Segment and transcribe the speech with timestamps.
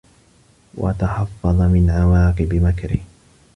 [0.75, 2.99] وَتَحَفَّظَ مِنْ عَوَاقِبِ مَكْرِهِ